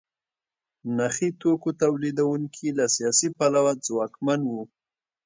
[0.97, 4.63] نخي توکو تولیدوونکي له سیاسي پلوه ځواکمن وو.